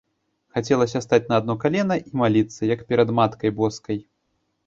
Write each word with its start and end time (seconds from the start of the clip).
Хацелася 0.55 1.01
стаць 1.05 1.25
на 1.31 1.35
адно 1.41 1.55
калена 1.65 1.97
і 2.07 2.15
маліцца, 2.21 2.59
як 2.73 2.81
перад 2.93 3.13
маткай 3.19 3.51
боскай. 3.59 3.97